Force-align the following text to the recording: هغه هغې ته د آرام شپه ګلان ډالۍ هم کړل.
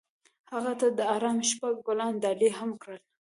هغه 0.51 0.69
هغې 0.73 0.79
ته 0.79 0.87
د 0.97 0.99
آرام 1.15 1.37
شپه 1.49 1.67
ګلان 1.85 2.13
ډالۍ 2.23 2.49
هم 2.59 2.71
کړل. 2.81 3.01